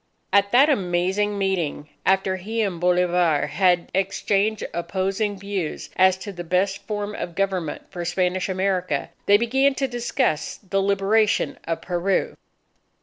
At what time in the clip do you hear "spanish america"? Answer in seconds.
8.03-9.11